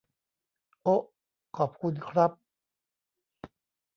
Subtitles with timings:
[0.83, 1.01] โอ๊ะ
[1.57, 2.31] ขอบคุณครับ